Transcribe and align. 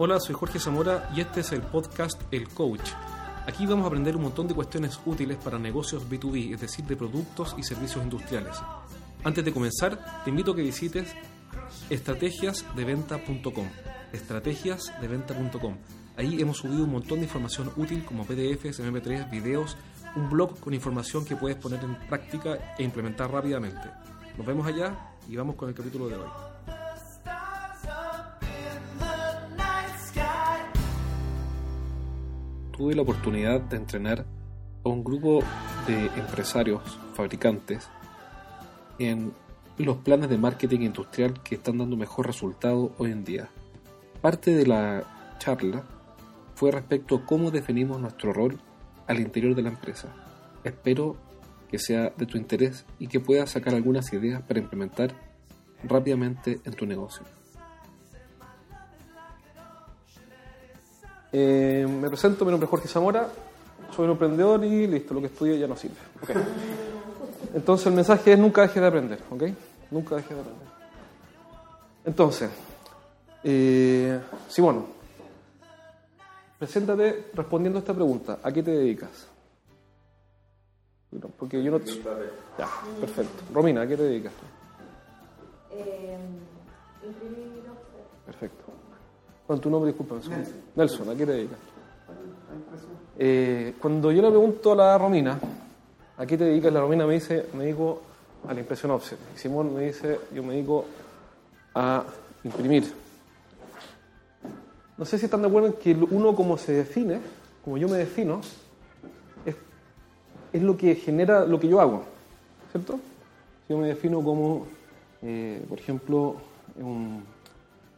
Hola, 0.00 0.20
soy 0.20 0.36
Jorge 0.36 0.60
Zamora 0.60 1.10
y 1.12 1.20
este 1.20 1.40
es 1.40 1.50
el 1.50 1.60
podcast 1.60 2.22
El 2.30 2.48
Coach. 2.48 2.92
Aquí 3.48 3.66
vamos 3.66 3.82
a 3.82 3.88
aprender 3.88 4.14
un 4.14 4.22
montón 4.22 4.46
de 4.46 4.54
cuestiones 4.54 4.96
útiles 5.04 5.36
para 5.38 5.58
negocios 5.58 6.08
B2B, 6.08 6.54
es 6.54 6.60
decir, 6.60 6.84
de 6.84 6.94
productos 6.94 7.56
y 7.58 7.64
servicios 7.64 8.04
industriales. 8.04 8.56
Antes 9.24 9.44
de 9.44 9.52
comenzar, 9.52 10.22
te 10.22 10.30
invito 10.30 10.52
a 10.52 10.54
que 10.54 10.62
visites 10.62 11.12
estrategiasdeventa.com. 11.90 13.66
Estrategiasdeventa.com. 14.12 15.76
Ahí 16.16 16.40
hemos 16.40 16.58
subido 16.58 16.84
un 16.84 16.92
montón 16.92 17.18
de 17.18 17.24
información 17.24 17.72
útil 17.76 18.04
como 18.04 18.24
PDFs, 18.24 18.78
MP3, 18.78 19.28
videos, 19.28 19.76
un 20.14 20.30
blog 20.30 20.60
con 20.60 20.74
información 20.74 21.24
que 21.24 21.34
puedes 21.34 21.58
poner 21.58 21.82
en 21.82 21.96
práctica 22.08 22.76
e 22.78 22.84
implementar 22.84 23.32
rápidamente. 23.32 23.90
Nos 24.36 24.46
vemos 24.46 24.64
allá 24.64 25.16
y 25.28 25.34
vamos 25.34 25.56
con 25.56 25.68
el 25.68 25.74
capítulo 25.74 26.06
de 26.06 26.14
hoy. 26.14 26.77
Tuve 32.78 32.94
la 32.94 33.02
oportunidad 33.02 33.60
de 33.60 33.76
entrenar 33.76 34.24
a 34.84 34.88
un 34.88 35.02
grupo 35.02 35.40
de 35.88 36.06
empresarios, 36.16 36.80
fabricantes, 37.12 37.88
en 39.00 39.32
los 39.78 39.96
planes 39.96 40.30
de 40.30 40.38
marketing 40.38 40.82
industrial 40.82 41.42
que 41.42 41.56
están 41.56 41.78
dando 41.78 41.96
mejor 41.96 42.28
resultado 42.28 42.92
hoy 42.98 43.10
en 43.10 43.24
día. 43.24 43.48
Parte 44.20 44.54
de 44.54 44.64
la 44.64 45.34
charla 45.40 45.82
fue 46.54 46.70
respecto 46.70 47.16
a 47.16 47.26
cómo 47.26 47.50
definimos 47.50 48.00
nuestro 48.00 48.32
rol 48.32 48.60
al 49.08 49.18
interior 49.18 49.56
de 49.56 49.62
la 49.62 49.70
empresa. 49.70 50.14
Espero 50.62 51.16
que 51.68 51.80
sea 51.80 52.12
de 52.16 52.26
tu 52.26 52.38
interés 52.38 52.86
y 53.00 53.08
que 53.08 53.18
puedas 53.18 53.50
sacar 53.50 53.74
algunas 53.74 54.12
ideas 54.12 54.40
para 54.42 54.60
implementar 54.60 55.12
rápidamente 55.82 56.60
en 56.64 56.74
tu 56.74 56.86
negocio. 56.86 57.24
Eh, 61.32 61.86
me 61.88 62.08
presento, 62.08 62.44
mi 62.44 62.50
nombre 62.50 62.64
es 62.64 62.70
Jorge 62.70 62.88
Zamora, 62.88 63.28
soy 63.94 64.06
un 64.06 64.12
emprendedor 64.12 64.64
y 64.64 64.86
listo, 64.86 65.14
lo 65.14 65.20
que 65.20 65.26
estudio 65.26 65.56
ya 65.56 65.66
no 65.66 65.76
sirve. 65.76 65.96
Okay. 66.22 66.36
Entonces 67.54 67.86
el 67.86 67.92
mensaje 67.94 68.32
es 68.32 68.38
nunca 68.38 68.62
dejes 68.62 68.80
de 68.80 68.88
aprender, 68.88 69.18
¿ok? 69.30 69.42
Nunca 69.90 70.16
dejes 70.16 70.30
de 70.30 70.40
aprender. 70.40 70.68
Entonces, 72.04 72.50
eh, 73.44 74.20
Simón, 74.48 74.86
preséntate 76.58 77.30
respondiendo 77.34 77.78
a 77.78 77.80
esta 77.80 77.94
pregunta. 77.94 78.38
¿A 78.42 78.52
qué 78.52 78.62
te 78.62 78.70
dedicas? 78.70 79.28
Porque 81.38 81.62
yo 81.62 81.70
no... 81.70 81.78
Ya, 82.58 82.68
perfecto. 83.00 83.44
Romina, 83.52 83.82
¿a 83.82 83.86
qué 83.86 83.96
te 83.96 84.02
dedicas? 84.02 84.32
Eh, 85.70 86.18
Perfecto. 88.26 88.64
¿Cuál 89.48 89.60
es 89.60 89.62
tu 89.62 89.70
nombre? 89.70 89.92
Disculpa. 89.92 90.16
Nelson. 90.16 90.54
Nelson, 90.76 91.08
¿a 91.08 91.14
qué 91.14 91.24
te 91.24 91.32
dedicas? 91.32 91.58
Eh, 93.18 93.74
cuando 93.80 94.12
yo 94.12 94.20
le 94.20 94.28
pregunto 94.28 94.72
a 94.72 94.76
la 94.76 94.98
Romina, 94.98 95.40
¿a 96.18 96.26
qué 96.26 96.36
te 96.36 96.44
dedicas? 96.44 96.70
La 96.70 96.80
Romina 96.80 97.06
me 97.06 97.14
dice, 97.14 97.46
me 97.54 97.64
dedico 97.64 98.02
a 98.46 98.52
la 98.52 98.60
impresión 98.60 98.92
offset. 98.92 99.18
Y 99.34 99.38
Simón 99.38 99.74
me 99.74 99.86
dice, 99.86 100.20
yo 100.34 100.42
me 100.42 100.52
dedico 100.52 100.84
a 101.74 102.04
imprimir. 102.44 102.92
No 104.98 105.06
sé 105.06 105.16
si 105.16 105.24
están 105.24 105.40
de 105.40 105.48
acuerdo 105.48 105.68
en 105.68 105.74
que 105.76 105.94
uno 105.94 106.36
como 106.36 106.58
se 106.58 106.74
define, 106.74 107.18
como 107.64 107.78
yo 107.78 107.88
me 107.88 107.96
defino, 107.96 108.42
es, 109.46 109.56
es 110.52 110.62
lo 110.62 110.76
que 110.76 110.94
genera 110.94 111.46
lo 111.46 111.58
que 111.58 111.68
yo 111.68 111.80
hago, 111.80 112.02
¿cierto? 112.70 113.00
Si 113.66 113.72
yo 113.72 113.78
me 113.78 113.88
defino 113.88 114.22
como, 114.22 114.66
eh, 115.22 115.64
por 115.66 115.78
ejemplo, 115.78 116.36
un, 116.76 117.24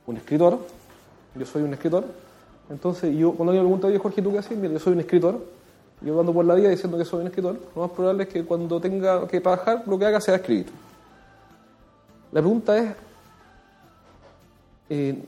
un 0.07 0.17
escritor, 0.17 0.61
yo 1.35 1.47
soy 1.47 1.63
un 1.63 1.73
escritor, 1.73 2.05
entonces 2.69 3.17
yo 3.17 3.33
cuando 3.33 3.53
alguien 3.53 3.65
me 3.65 3.69
pregunta, 3.69 3.87
oye 3.89 3.99
Jorge, 3.99 4.23
¿tú 4.23 4.33
qué 4.33 4.39
haces? 4.39 4.57
Mira, 4.57 4.73
yo 4.73 4.79
soy 4.79 4.93
un 4.95 5.01
escritor, 5.01 5.45
yo 6.01 6.19
ando 6.19 6.33
por 6.33 6.45
la 6.45 6.55
vida 6.55 6.69
diciendo 6.69 6.97
que 6.97 7.05
soy 7.05 7.21
un 7.21 7.27
escritor, 7.27 7.59
lo 7.75 7.83
más 7.83 7.91
probable 7.91 8.23
es 8.25 8.29
que 8.29 8.45
cuando 8.45 8.81
tenga 8.81 9.27
que 9.27 9.41
trabajar, 9.41 9.83
lo 9.87 9.99
que 9.99 10.07
haga 10.07 10.21
sea 10.21 10.37
escribir. 10.37 10.67
La 12.33 12.41
pregunta 12.41 12.79
es, 12.79 12.93
eh, 14.89 15.23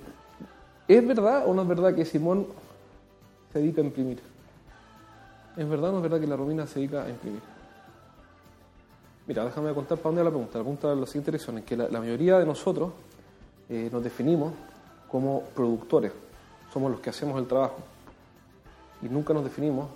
¿es 0.89 1.07
verdad 1.07 1.45
o 1.47 1.55
no 1.55 1.63
es 1.63 1.69
verdad 1.69 1.95
que 1.95 2.05
Simón 2.05 2.47
se 3.53 3.59
dedica 3.59 3.81
a 3.81 3.85
imprimir? 3.85 4.21
¿Es 5.57 5.69
verdad 5.69 5.91
o 5.91 5.93
no 5.93 5.99
es 5.99 6.03
verdad 6.05 6.21
que 6.21 6.27
la 6.27 6.37
Romina 6.37 6.67
se 6.67 6.79
dedica 6.79 7.05
a 7.05 7.11
imprimir? 7.11 7.41
Mira, 9.27 9.45
déjame 9.45 9.73
contar 9.75 9.99
para 9.99 10.09
dónde 10.09 10.23
va 10.23 10.25
la 10.25 10.31
pregunta. 10.31 10.59
La 10.59 10.65
pregunta 10.65 10.93
es 10.93 10.99
la 10.99 11.07
siguiente 11.07 11.31
dirección, 11.31 11.59
es 11.59 11.65
que 11.65 11.77
la, 11.77 11.89
la 11.89 12.01
mayoría 12.01 12.39
de 12.39 12.47
nosotros 12.47 12.93
eh, 13.69 13.89
nos 13.93 14.03
definimos 14.03 14.53
como 15.13 15.43
productores, 15.55 16.11
somos 16.73 16.91
los 16.91 17.01
que 17.01 17.11
hacemos 17.11 17.39
el 17.39 17.47
trabajo 17.47 17.77
y 19.03 19.09
nunca 19.11 19.35
nos 19.35 19.45
definimos 19.45 19.89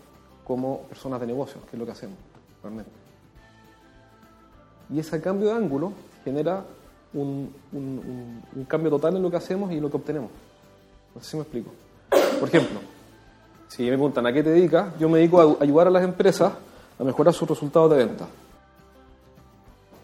como 0.47 0.82
personas 0.82 1.19
de 1.21 1.27
negocios, 1.27 1.65
que 1.65 1.77
es 1.77 1.78
lo 1.78 1.87
que 1.87 1.93
hacemos 1.93 2.19
realmente. 2.62 2.91
Y 4.91 5.00
ese 5.00 5.21
cambio 5.21 5.49
de 5.49 5.55
ángulo 5.55 5.93
genera 6.22 6.65
un, 7.15 7.50
cambio 8.69 8.91
total 8.91 9.16
en 9.16 9.22
lo 9.22 9.31
que 9.31 9.38
hacemos 9.38 9.72
y 9.72 9.76
en 9.76 9.82
lo 9.82 9.91
que 9.91 9.97
obtenemos. 9.97 10.31
No 11.15 11.38
me 11.38 11.43
explico. 11.43 11.71
Por 12.38 12.49
ejemplo, 12.49 12.81
si 13.69 13.84
me 13.84 13.88
preguntan 13.88 14.26
a 14.26 14.32
qué 14.32 14.43
te 14.43 14.50
dedicas, 14.50 14.99
yo 14.99 15.09
me 15.09 15.19
dedico 15.19 15.41
a 15.41 15.62
ayudar 15.62 15.87
a 15.87 15.91
las 15.91 16.05
empresas 16.05 16.53
a 16.99 17.05
mejorar 17.05 17.32
sus 17.32 17.49
resultados 17.49 17.91
de 17.91 17.97
venta. 17.97 18.26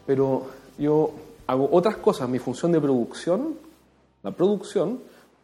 Pero 0.07 0.47
yo 0.79 1.13
hago 1.47 1.69
otras 1.71 1.97
cosas, 1.97 2.29
mi 2.29 2.39
función 2.39 2.73
de 2.73 2.81
producción, 2.81 3.55
la 4.23 4.31
producción, 4.31 5.01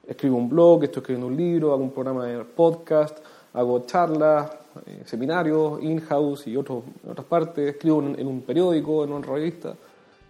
escribo 0.07 0.37
un 0.37 0.49
blog, 0.49 0.85
estoy 0.85 1.01
escribiendo 1.01 1.27
un 1.27 1.37
libro, 1.37 1.73
hago 1.73 1.83
un 1.83 1.91
programa 1.91 2.27
de 2.27 2.45
podcast, 2.45 3.19
hago 3.53 3.81
charlas, 3.87 4.51
eh, 4.87 5.03
seminarios, 5.05 5.83
in-house 5.83 6.47
y 6.47 6.57
otros, 6.57 6.85
en 7.05 7.11
otras 7.11 7.27
partes, 7.27 7.75
escribo 7.75 8.01
en, 8.01 8.27
un 8.27 8.43
periódico, 8.43 9.05
en 9.05 9.13
una 9.13 9.27
revista. 9.27 9.75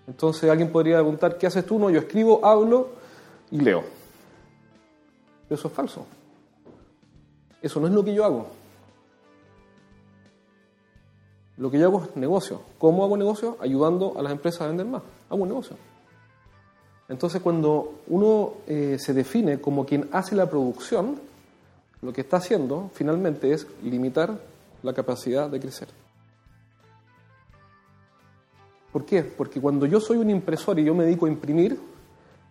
Entonces 0.06 0.48
alguien 0.48 0.72
podría 0.72 0.96
preguntar, 0.96 1.36
¿qué 1.36 1.46
haces 1.46 1.66
tú? 1.66 1.78
No, 1.78 1.90
yo 1.90 1.98
escribo, 1.98 2.44
hablo 2.44 2.88
y 3.50 3.60
leo. 3.60 3.82
Pero 5.46 5.58
eso 5.58 5.68
es 5.68 5.74
falso. 5.74 6.06
Eso 7.60 7.80
no 7.80 7.86
es 7.86 7.92
lo 7.92 8.04
que 8.04 8.14
yo 8.14 8.24
hago. 8.24 8.46
Lo 11.58 11.70
que 11.70 11.78
yo 11.78 11.86
hago 11.86 12.04
es 12.04 12.16
negocio. 12.16 12.62
¿Cómo 12.78 13.04
hago 13.04 13.16
negocio? 13.16 13.56
Ayudando 13.60 14.14
a 14.16 14.22
las 14.22 14.32
empresas 14.32 14.62
a 14.62 14.68
vender 14.68 14.86
más. 14.86 15.02
Hago 15.28 15.42
un 15.42 15.48
negocio. 15.48 15.76
Entonces, 17.08 17.40
cuando 17.40 18.00
uno 18.08 18.54
eh, 18.66 18.96
se 18.98 19.14
define 19.14 19.60
como 19.60 19.86
quien 19.86 20.08
hace 20.12 20.36
la 20.36 20.48
producción, 20.48 21.18
lo 22.02 22.12
que 22.12 22.20
está 22.20 22.36
haciendo 22.36 22.90
finalmente 22.94 23.52
es 23.52 23.66
limitar 23.82 24.38
la 24.82 24.92
capacidad 24.92 25.48
de 25.48 25.58
crecer. 25.58 25.88
¿Por 28.92 29.04
qué? 29.04 29.22
Porque 29.22 29.60
cuando 29.60 29.86
yo 29.86 30.00
soy 30.00 30.16
un 30.18 30.30
impresor 30.30 30.78
y 30.78 30.84
yo 30.84 30.94
me 30.94 31.04
dedico 31.04 31.26
a 31.26 31.28
imprimir, 31.28 31.78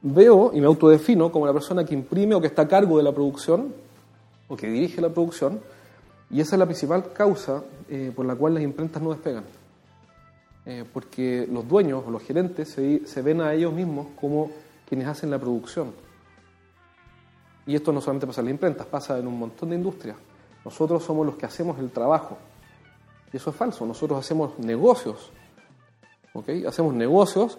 veo 0.02 0.52
y 0.54 0.60
me 0.60 0.68
autodefino 0.68 1.32
como 1.32 1.46
la 1.46 1.54
persona 1.54 1.86
que 1.86 1.94
imprime 1.94 2.36
o 2.36 2.42
que 2.42 2.48
está 2.48 2.64
a 2.64 2.68
cargo 2.68 2.98
de 2.98 3.04
la 3.04 3.12
producción 3.12 3.74
o 4.48 4.56
que 4.56 4.68
dirige 4.68 5.02
la 5.02 5.10
producción, 5.10 5.60
y 6.30 6.42
esa 6.42 6.56
es 6.56 6.60
la 6.60 6.66
principal 6.66 7.12
causa 7.14 7.64
eh, 7.90 8.12
por 8.16 8.26
la 8.26 8.36
cual 8.36 8.54
las 8.54 8.64
imprentas 8.64 9.02
no 9.02 9.12
despegan. 9.12 9.44
Eh, 10.70 10.84
porque 10.92 11.48
los 11.50 11.66
dueños 11.66 12.04
o 12.06 12.12
los 12.12 12.22
gerentes 12.24 12.68
se, 12.68 13.22
ven 13.22 13.40
a 13.40 13.54
ellos 13.54 13.72
mismos 13.72 14.08
como 14.20 14.52
quienes 14.86 15.08
hacen 15.08 15.32
la 15.32 15.40
producción. 15.40 15.94
Y 17.66 17.74
esto 17.74 17.94
no 17.94 18.02
solamente 18.02 18.28
pasa 18.28 18.42
en 18.42 18.48
las 18.48 18.52
imprentas, 18.52 18.86
pasa 18.86 19.18
en 19.18 19.28
un 19.28 19.40
montón 19.40 19.70
de 19.70 19.78
industrias. 19.78 20.18
Nosotros 20.66 21.06
somos 21.06 21.26
los 21.26 21.38
que 21.38 21.46
hacemos 21.46 21.80
el 21.80 21.90
trabajo. 21.90 22.38
Y 23.32 23.38
eso 23.38 23.50
es 23.52 23.56
falso. 23.56 23.86
Nosotros 23.86 24.20
hacemos 24.20 24.60
negocios. 24.60 25.32
¿ok? 26.34 26.50
Hacemos 26.68 26.94
negocios 26.94 27.58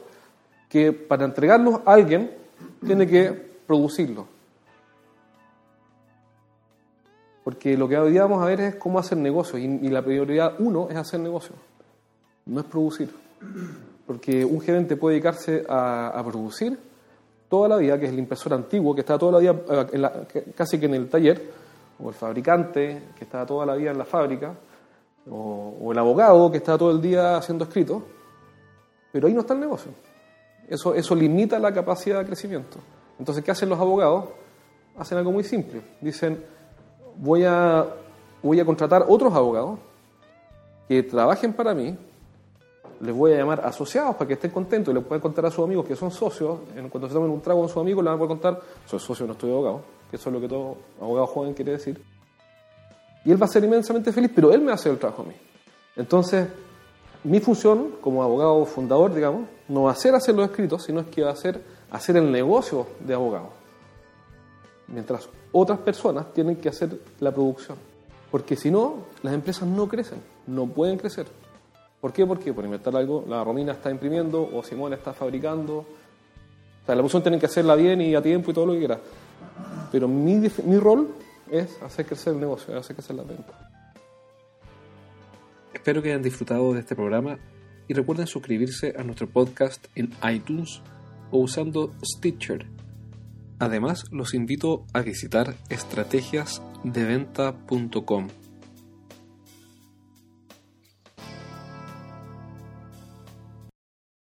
que 0.68 0.92
para 0.92 1.24
entregarlos 1.24 1.80
a 1.86 1.94
alguien 1.94 2.30
tiene 2.84 3.06
que 3.06 3.32
producirlo. 3.66 4.26
Porque 7.42 7.74
lo 7.74 7.88
que 7.88 7.96
hoy 7.96 8.12
día 8.12 8.24
vamos 8.24 8.42
a 8.42 8.46
ver 8.46 8.60
es 8.60 8.74
cómo 8.74 8.98
hacer 8.98 9.16
negocios. 9.16 9.62
Y, 9.62 9.64
y 9.64 9.88
la 9.88 10.04
prioridad 10.04 10.56
uno 10.58 10.88
es 10.90 10.96
hacer 10.96 11.20
negocios, 11.20 11.58
no 12.48 12.60
es 12.60 12.66
producir. 12.66 13.14
Porque 14.06 14.44
un 14.44 14.60
gerente 14.60 14.96
puede 14.96 15.14
dedicarse 15.14 15.64
a, 15.68 16.22
producir 16.26 16.78
toda 17.48 17.68
la 17.68 17.76
vida, 17.76 17.98
que 17.98 18.06
es 18.06 18.12
el 18.12 18.18
impresor 18.18 18.54
antiguo, 18.54 18.94
que 18.94 19.02
está 19.02 19.18
toda 19.18 19.32
la 19.32 19.38
vida 19.38 19.54
en 19.92 20.02
la, 20.02 20.26
casi 20.54 20.78
que 20.80 20.86
en 20.86 20.94
el 20.94 21.08
taller, 21.08 21.40
o 22.02 22.08
el 22.08 22.14
fabricante, 22.14 23.02
que 23.16 23.24
está 23.24 23.44
toda 23.44 23.66
la 23.66 23.74
vida 23.74 23.90
en 23.90 23.98
la 23.98 24.04
fábrica, 24.04 24.54
o, 25.30 25.76
o, 25.80 25.92
el 25.92 25.98
abogado, 25.98 26.50
que 26.50 26.58
está 26.58 26.76
todo 26.76 26.90
el 26.90 27.00
día 27.00 27.36
haciendo 27.36 27.64
escritos, 27.64 28.02
pero 29.12 29.28
ahí 29.28 29.34
no 29.34 29.40
está 29.40 29.54
el 29.54 29.60
negocio. 29.60 29.92
Eso, 30.68 30.94
eso 30.94 31.14
limita 31.14 31.58
la 31.58 31.72
capacidad 31.72 32.18
de 32.20 32.26
crecimiento. 32.26 32.78
Entonces, 33.18 33.42
¿qué 33.44 33.50
hacen 33.50 33.68
los 33.68 33.78
abogados? 33.78 34.26
Hacen 34.96 35.18
algo 35.18 35.32
muy 35.32 35.44
simple. 35.44 35.82
Dicen, 36.00 36.44
voy 37.16 37.44
a, 37.44 37.86
voy 38.42 38.60
a 38.60 38.64
contratar 38.64 39.04
otros 39.08 39.32
abogados 39.34 39.78
que 40.88 41.02
trabajen 41.02 41.52
para 41.52 41.74
mí, 41.74 41.96
les 43.00 43.14
voy 43.14 43.32
a 43.32 43.36
llamar 43.36 43.60
asociados 43.64 44.16
para 44.16 44.26
que 44.26 44.34
estén 44.34 44.50
contentos 44.50 44.92
y 44.92 44.96
les 44.96 45.04
pueden 45.04 45.20
contar 45.20 45.46
a 45.46 45.50
sus 45.50 45.64
amigos 45.64 45.86
que 45.86 45.94
son 45.94 46.10
socios, 46.10 46.58
cuando 46.90 47.08
se 47.08 47.14
tomen 47.14 47.30
un 47.30 47.40
trago 47.40 47.60
con 47.60 47.68
sus 47.68 47.78
amigos, 47.78 48.02
les 48.02 48.10
van 48.10 48.14
a 48.14 48.18
poder 48.18 48.28
contar, 48.28 48.60
soy 48.86 48.98
socio, 48.98 49.26
no 49.26 49.32
estoy 49.32 49.50
abogado, 49.50 49.82
que 50.10 50.16
eso 50.16 50.28
es 50.28 50.34
lo 50.34 50.40
que 50.40 50.48
todo 50.48 50.76
abogado 51.00 51.26
joven 51.26 51.54
quiere 51.54 51.72
decir. 51.72 52.02
Y 53.24 53.30
él 53.30 53.40
va 53.40 53.46
a 53.46 53.48
ser 53.48 53.64
inmensamente 53.64 54.12
feliz, 54.12 54.30
pero 54.34 54.52
él 54.52 54.60
me 54.60 54.72
hacer 54.72 54.92
el 54.92 54.98
trabajo 54.98 55.22
a 55.22 55.26
mí. 55.26 55.34
Entonces, 55.96 56.48
mi 57.24 57.40
función 57.40 57.96
como 58.00 58.22
abogado 58.22 58.64
fundador, 58.64 59.14
digamos, 59.14 59.48
no 59.68 59.84
va 59.84 59.92
a 59.92 59.96
ser 59.96 60.14
hacer 60.14 60.34
los 60.34 60.48
escritos, 60.48 60.84
sino 60.84 61.00
es 61.00 61.06
que 61.08 61.22
va 61.22 61.32
a 61.32 61.36
ser 61.36 61.60
hacer 61.90 62.16
el 62.16 62.30
negocio 62.30 62.86
de 63.00 63.14
abogado. 63.14 63.50
Mientras 64.86 65.28
otras 65.52 65.78
personas 65.80 66.32
tienen 66.32 66.56
que 66.56 66.68
hacer 66.68 67.00
la 67.20 67.32
producción. 67.32 67.76
Porque 68.30 68.56
si 68.56 68.70
no, 68.70 69.04
las 69.22 69.34
empresas 69.34 69.68
no 69.68 69.88
crecen, 69.88 70.20
no 70.46 70.66
pueden 70.66 70.98
crecer. 70.98 71.26
¿Por 72.00 72.12
qué? 72.12 72.26
Porque 72.26 72.52
por 72.52 72.64
inventar 72.64 72.94
algo, 72.96 73.24
la 73.26 73.42
Romina 73.42 73.72
está 73.72 73.90
imprimiendo 73.90 74.48
o 74.52 74.62
Simón 74.62 74.92
está 74.92 75.12
fabricando. 75.12 75.78
O 75.78 75.86
sea, 76.86 76.94
la 76.94 77.00
producción 77.00 77.22
tienen 77.22 77.40
que 77.40 77.46
hacerla 77.46 77.74
bien 77.74 78.00
y 78.00 78.14
a 78.14 78.22
tiempo 78.22 78.50
y 78.50 78.54
todo 78.54 78.66
lo 78.66 78.72
que 78.72 78.78
quiera. 78.78 79.00
Pero 79.90 80.06
mi, 80.06 80.36
mi 80.36 80.78
rol 80.78 81.08
es 81.50 81.80
hacer 81.82 82.06
crecer 82.06 82.34
el 82.34 82.40
negocio, 82.40 82.78
hacer 82.78 82.94
crecer 82.94 83.16
la 83.16 83.24
venta. 83.24 83.70
Espero 85.72 86.02
que 86.02 86.10
hayan 86.10 86.22
disfrutado 86.22 86.72
de 86.72 86.80
este 86.80 86.94
programa 86.94 87.38
y 87.88 87.94
recuerden 87.94 88.26
suscribirse 88.26 88.94
a 88.96 89.02
nuestro 89.02 89.28
podcast 89.28 89.86
en 89.94 90.10
iTunes 90.30 90.82
o 91.30 91.38
usando 91.38 91.94
Stitcher. 92.04 92.66
Además, 93.58 94.04
los 94.12 94.34
invito 94.34 94.84
a 94.92 95.00
visitar 95.00 95.54
estrategiasdeventa.com 95.68 98.28